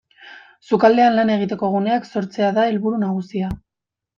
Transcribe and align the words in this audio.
Sukaldean 0.69 1.17
lan 1.19 1.33
egiteko 1.35 1.69
guneak 1.75 2.09
sortzea 2.15 2.51
da 2.59 2.67
helburu 2.71 3.05
nagusia. 3.07 3.53